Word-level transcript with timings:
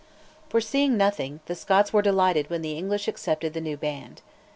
Foreseeing 0.49 0.97
nothing, 0.97 1.41
the 1.45 1.53
Scots 1.53 1.93
were 1.93 2.01
delighted 2.01 2.49
when 2.49 2.63
the 2.63 2.75
English 2.75 3.07
accepted 3.07 3.53
the 3.53 3.61
new 3.61 3.77
band. 3.77 4.23